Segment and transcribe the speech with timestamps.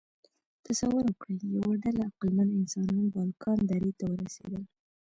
[0.65, 4.63] تصور وکړئ، یوه ډله عقلمن انسانان بالکان درې ته ورسېدل.